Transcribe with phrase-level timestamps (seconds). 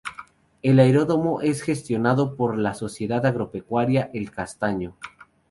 [0.63, 4.95] El aeródromo es gestionado por la sociedad Agropecuaria El Castaño.